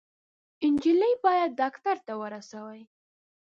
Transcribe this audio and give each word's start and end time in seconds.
_نجلۍ 0.73 1.13
بايد 1.23 1.51
ډاکټر 1.61 1.95
ته 2.07 2.13
ورسوئ! 2.21 2.81